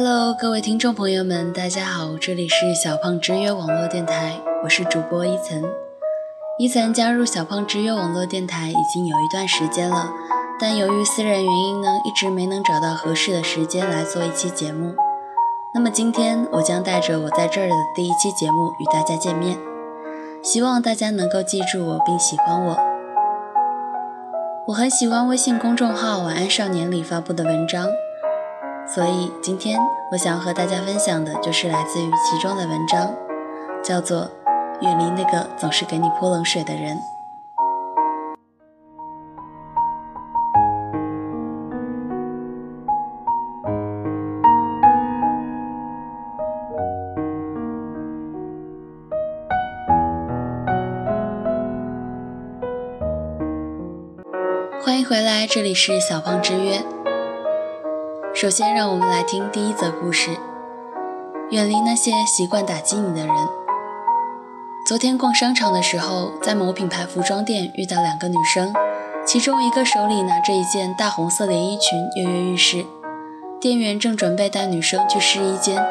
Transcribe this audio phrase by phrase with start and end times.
[0.00, 5.64] Hello，各位听众朋友们，大家好，这里是小胖之约网络电台，我是主播伊岑。
[6.56, 10.12] 伊岑加入小胖之约网络电台已经有一段时间了，
[10.60, 14.94] 但由于私人原因呢，一直没能找到合适的时间来做一期节目。
[15.74, 19.58] 那么今天我将带着我在这儿的第一期节目与大家见面，
[20.44, 22.78] 希望大家能够记住我并喜欢我。
[24.68, 27.88] 我很喜欢微信公众号“晚安少年”里发布的文章。
[28.98, 29.78] 所以今天
[30.10, 33.14] 我想要和大家分享的就是来自于其中的文章，
[33.80, 34.22] 叫做
[34.80, 36.96] 《远离那个总是给你泼冷水的人》。
[54.84, 56.97] 欢迎回来，这里是小胖之约。
[58.40, 60.30] 首先，让我们来听第一则故事：
[61.50, 63.34] 远离那些习惯打击你的人。
[64.86, 68.72] 昨天逛商场的时候，在某品牌服装店遇到两个女生，
[69.26, 72.86] 其中一个手里拿着一件大红色连衣裙，跃跃欲试。
[73.60, 75.84] 店员正准备带女生去试衣间，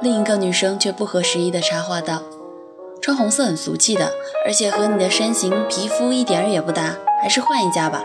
[0.00, 2.22] 另一个女生却不合时宜地插话道
[3.02, 4.12] ：“穿红色很俗气的，
[4.46, 8.04] 而且和你的身形、皮肤一点也不搭，还是换一家吧。”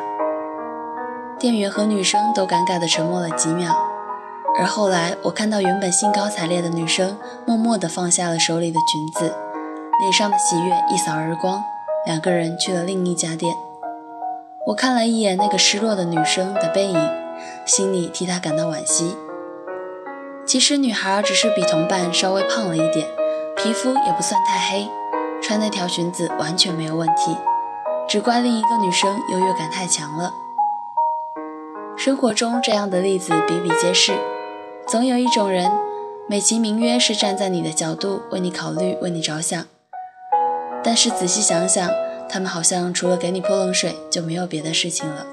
[1.37, 3.75] 店员和女生都尴尬地沉默了几秒，
[4.57, 9.35] 而后来我看到原本兴高采烈的女生默默地放下了手里的裙子，
[9.99, 11.61] 脸上的喜悦一扫而光。
[12.05, 13.55] 两个人去了另一家店。
[14.67, 17.11] 我看了一眼那个失落的女生的背影，
[17.65, 19.17] 心里替她感到惋惜。
[20.45, 23.07] 其实女孩只是比同伴稍微胖了一点，
[23.57, 24.87] 皮肤也不算太黑，
[25.41, 27.35] 穿那条裙子完全没有问题，
[28.07, 30.31] 只怪另一个女生优越感太强了。
[31.97, 34.13] 生活中这样的例子比比皆是，
[34.85, 35.71] 总有一种人，
[36.29, 39.65] 美其名曰是站在你的角度为你考虑、为你着想，
[40.83, 41.89] 但是仔细想想，
[42.29, 45.25] 他们好像除了给你泼冷水就没有别的事情了。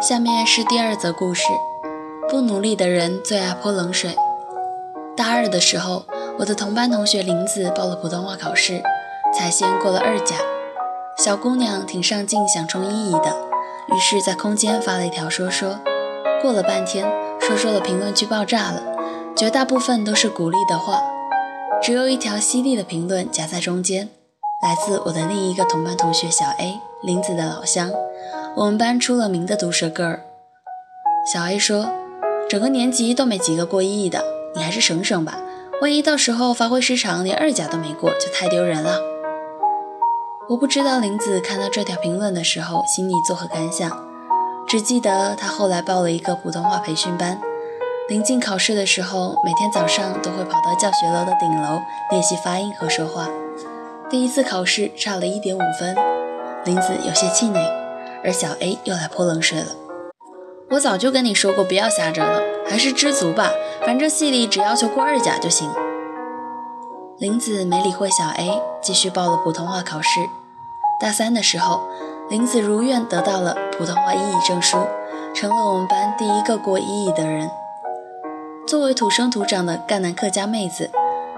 [0.00, 1.44] 下面是第二则故事。
[2.34, 4.16] 不努力的人最爱泼冷水。
[5.16, 6.04] 大二的时候，
[6.40, 8.82] 我的同班同学林子报了普通话考试，
[9.32, 10.34] 才先过了二甲。
[11.16, 13.36] 小姑娘挺上进，想冲一乙的，
[13.92, 15.78] 于是，在空间发了一条说说。
[16.42, 17.06] 过了半天，
[17.40, 18.82] 说说的评论区爆炸了，
[19.36, 21.04] 绝大部分都是鼓励的话，
[21.80, 24.08] 只有一条犀利的评论夹在中间，
[24.60, 27.92] 来自我的另一个同班同学小 A，林子的老乡，
[28.56, 30.18] 我们班出了名的毒舌 girl。
[31.32, 31.86] 小 A 说。
[32.48, 34.22] 整个年级都没几个过一亿的，
[34.54, 35.38] 你还是省省吧，
[35.80, 38.98] 万一到时候发挥失常，连二甲都没过，就太丢人了。
[40.50, 43.90] 我不知道林子看到这条评论的时候心里作何感想，
[44.68, 47.40] 只记得他后来报了一个普通话培训班，
[48.08, 51.80] 临近考试的时候，每天早上都会跑到教学楼的顶楼
[52.10, 53.28] 练习发音和说话。
[54.10, 55.96] 第一次考试差了一点五分，
[56.66, 57.58] 林子有些气馁，
[58.22, 59.83] 而小 A 又来泼冷水了。
[60.70, 63.50] 我早就跟你说过，不要瞎整了，还是知足吧。
[63.86, 65.70] 反正系里只要求过二甲就行。
[67.18, 70.20] 林子没理会小 A，继续报了普通话考试。
[71.00, 71.82] 大三的时候，
[72.28, 74.78] 林子如愿得到了普通话一乙证书，
[75.34, 77.50] 成了我们班第一个过一乙的人。
[78.66, 80.90] 作为土生土长的赣南客家妹子，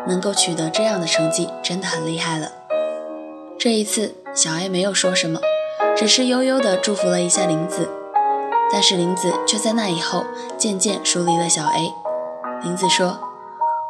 [0.06, 2.52] 能够取得这样的成绩，真的很厉害了。
[3.58, 5.40] 这一次，小 A 没有说什么，
[5.96, 7.88] 只是悠悠地祝福了一下林子。
[8.72, 10.24] 但是林子却在那以后
[10.58, 11.94] 渐渐疏离了小 A。
[12.62, 13.18] 林子说：“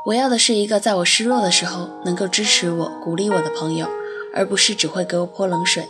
[0.07, 3.89] 我要的是一个在我失落的时候能够支持我、鼓励我的朋友，
[4.35, 5.89] 而不是只会给我泼冷水。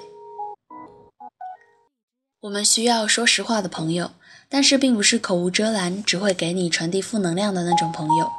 [2.43, 4.11] 我们需要说实话的朋友，
[4.49, 8.31] 但是并不是口无遮拦、只会给你传递负能量的那种朋友。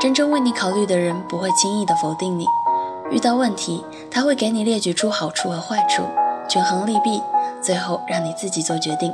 [0.00, 2.46] 真正为你考虑的人不会轻易的否定你，
[3.10, 6.02] 遇到问题他会给你列举出好处和坏处，
[6.48, 7.20] 权衡利弊，
[7.60, 9.12] 最后让你自己做决定。”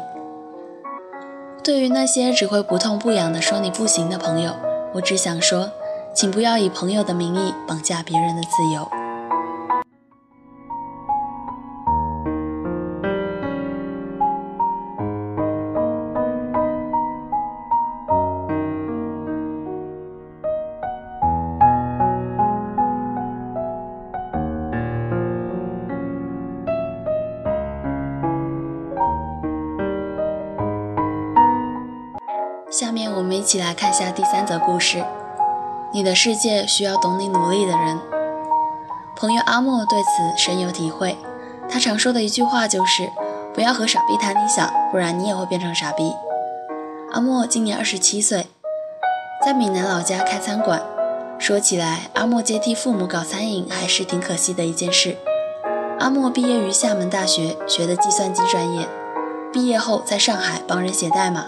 [1.68, 4.56] 对于那些只会不痛不痒的说你不行的朋友，
[4.94, 5.70] 我只想说，
[6.14, 8.97] 请不要以朋友的名义绑架别人的自由。
[33.18, 35.04] 我们一起来看一下第三则故事。
[35.90, 37.98] 你的世界需要懂你努力的人。
[39.16, 41.18] 朋友阿莫对此深有体会，
[41.68, 43.10] 他常说的一句话就是
[43.52, 46.14] ：“不要和傻逼谈理想，不然你也会变成傻逼。”
[47.10, 48.46] 阿莫今年二十七岁，
[49.44, 50.80] 在闽南老家开餐馆。
[51.40, 55.16] 说起来，阿莫接替父母搞餐饮还是挺可惜的一件事。
[55.98, 58.86] 阿莫毕业于厦门大学，学的计算机专业。
[59.52, 61.46] 毕业后在上海帮人写代码，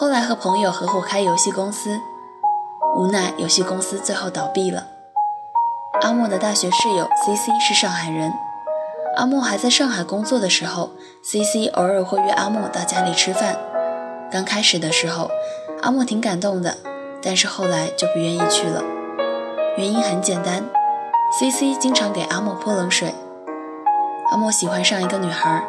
[0.00, 2.00] 后来和朋友合伙开游戏公司，
[2.96, 4.86] 无奈游戏公司最后倒闭了。
[6.00, 8.32] 阿莫的大学室友 C C 是上海人。
[9.18, 10.92] 阿莫还在上海工作的时候
[11.22, 13.58] ，C C 偶尔会约阿莫到家里吃饭。
[14.32, 15.30] 刚开始的时候，
[15.82, 16.78] 阿莫挺感动的，
[17.22, 18.82] 但是后来就不愿意去了。
[19.76, 20.64] 原因很简单
[21.38, 23.14] ，C C 经常给阿莫泼冷水。
[24.30, 25.62] 阿莫喜欢上一个女孩，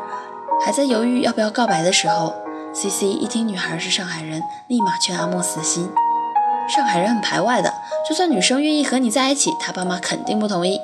[0.65, 2.33] 还在犹豫要不要告白的时候
[2.73, 5.91] ，C C 一听女孩是上海人，立马劝阿莫死心。
[6.67, 7.73] 上海人很排外的，
[8.07, 10.79] 就算女生愿意和你在一起，他爸妈肯定不同意。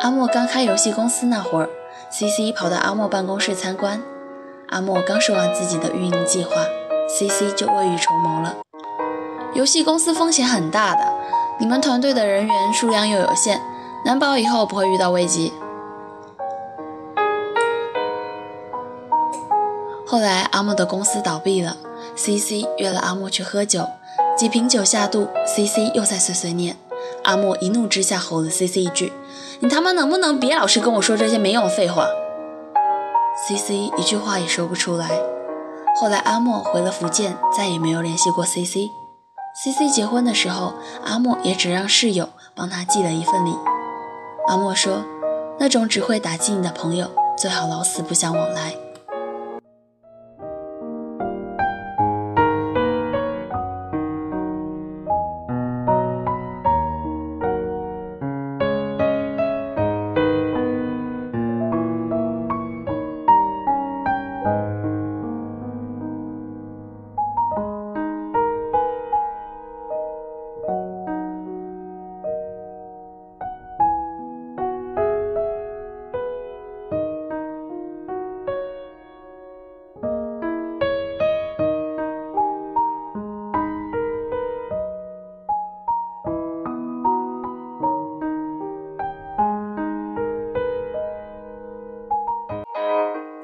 [0.00, 1.68] 阿莫刚开游戏公司那会儿
[2.10, 4.00] ，C C 跑到阿莫办公室参观。
[4.70, 6.52] 阿莫刚说完自己的运营计划
[7.18, 8.56] ，C C 就未雨绸缪了。
[9.52, 11.04] 游戏公司风险很大的，
[11.58, 13.60] 你们团队的人员数量又有限，
[14.04, 15.52] 难保以后不会遇到危机。
[20.10, 21.76] 后来阿莫的公司倒闭了
[22.16, 23.88] ，C C 约了阿莫去喝酒，
[24.36, 26.76] 几瓶酒下肚，C C 又在碎碎念。
[27.22, 29.12] 阿莫一怒之下吼了 C C 一句
[29.62, 32.08] ：“你他妈能不能别老是跟我说这些没用的废话
[33.38, 35.08] ？”C C 一句话也说不出来。
[36.00, 38.90] 后来阿莫回了福建，再也没有联系过 C C。
[39.62, 40.72] C C 结婚的时候，
[41.04, 43.54] 阿莫也只让室友帮他寄了一份礼。
[44.48, 45.04] 阿莫说
[45.60, 47.08] ：“那种只会打击你的朋友，
[47.38, 48.74] 最好老死不相往来。”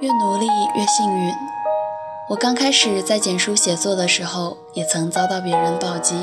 [0.06, 1.35] 越努力越幸运。
[2.29, 6.14] 我刚开始在简书写作的时候，也曾遭到别人暴击。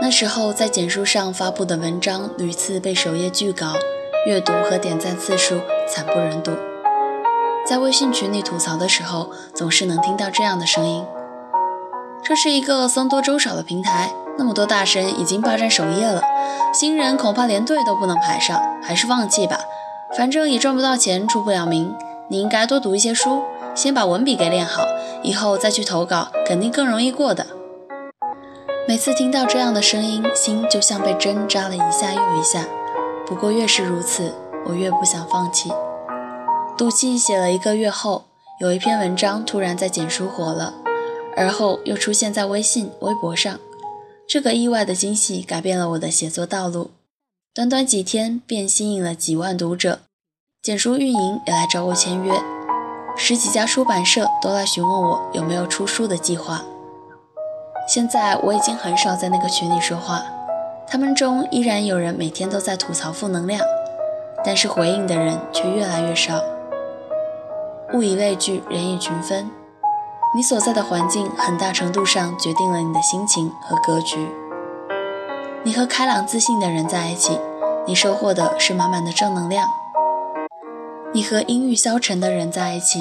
[0.00, 3.74] 那时候在简书上发布的文章屡次被首页拒稿，
[4.26, 6.52] 阅读和点赞次数惨不忍睹。
[7.66, 11.04] 在微信群里吐槽的时候，总是能听到这样的声音
[12.24, 16.22] ：“这是一个僧多粥少的平台，那么多大神已经霸占首页了，
[16.72, 19.58] 新人恐怕连队都不能排上，还是放弃吧，
[20.16, 21.94] 反正也赚不到钱，出不了名。”
[22.30, 23.42] 你应该多读一些书，
[23.74, 24.86] 先把文笔给练好，
[25.20, 27.44] 以后再去投稿，肯定更容易过的。
[28.86, 32.68] 每次听到这样的声音，心就像被针扎了一下又一下。
[33.26, 34.32] 不过越是如此，
[34.64, 35.72] 我越不想放弃。
[36.78, 38.26] 赌气写了一个月后，
[38.60, 40.74] 有一篇文章突然在简书火了，
[41.36, 43.58] 而后又出现在微信、微博上。
[44.28, 46.92] 这个意外的惊喜改变了我的写作道路，
[47.52, 50.02] 短短几天便吸引了几万读者。
[50.62, 52.34] 简书运营也来找我签约，
[53.16, 56.60] 十几家出版社都来询问我有没有出书的计划。
[57.88, 60.22] 现在我已经很少在那个群里说话，
[60.86, 63.58] 他们中依然有人每天都在吐槽负能量，
[64.44, 66.38] 但是回应的人却越来越少。
[67.94, 69.50] 物以类聚，人以群分，
[70.36, 74.28] 你所在的环境很大程度上决定了你的心情和格局。
[75.62, 77.40] 你和开朗自信的人在一起，
[77.86, 79.66] 你收获的是满满的正能量。
[81.12, 83.00] 你和阴郁消沉的人在一起，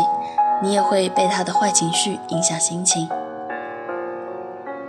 [0.63, 3.07] 你也会被他的坏情绪影响心情。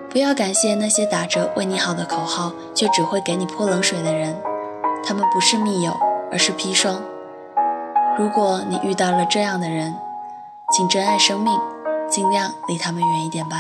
[0.09, 4.35] 不要感谢那些打着为你好的口号，却只会给你泼冷水的人，
[5.05, 5.95] 他们不是密友，
[6.33, 7.03] 而是砒霜。
[8.19, 9.95] 如果你遇到了这样的人，
[10.73, 11.59] 请珍爱生命，
[12.09, 13.59] 尽量离他们远一点吧。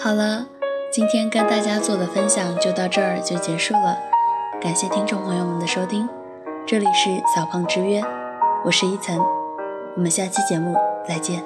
[0.00, 0.46] 好了，
[0.92, 3.98] 今天跟大家做的分享就到这儿就结束了，
[4.60, 6.08] 感谢听众朋友们的收听，
[6.64, 8.00] 这里是小胖之约，
[8.64, 9.18] 我是依晨，
[9.96, 10.76] 我们下期节目
[11.06, 11.42] 再见。